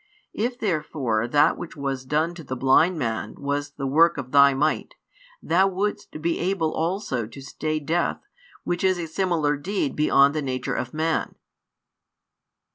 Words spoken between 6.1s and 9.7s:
be able also to stay death, which is a similar